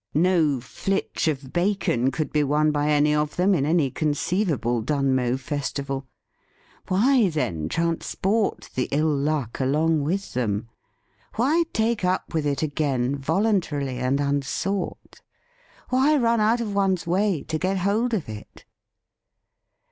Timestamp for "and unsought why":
13.99-16.17